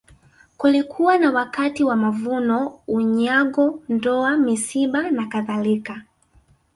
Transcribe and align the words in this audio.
Kulikuwa 0.57 1.17
na 1.17 1.31
wakati 1.31 1.83
wa 1.83 1.95
mavuno 1.95 2.79
unyago 2.87 3.83
ndoa 3.89 4.37
misiba 4.37 5.11
na 5.11 5.27
kadhalika 5.27 6.01